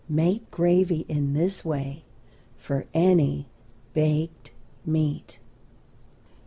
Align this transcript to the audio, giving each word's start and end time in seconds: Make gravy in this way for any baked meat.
Make 0.09 0.49
gravy 0.49 1.05
in 1.07 1.33
this 1.33 1.63
way 1.63 2.05
for 2.57 2.87
any 2.91 3.45
baked 3.93 4.49
meat. 4.83 5.37